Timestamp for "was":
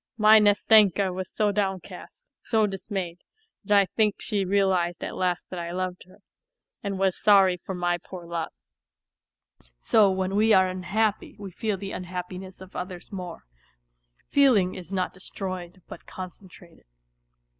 6.97-7.15